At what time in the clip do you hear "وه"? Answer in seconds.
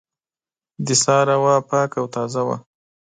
2.47-2.57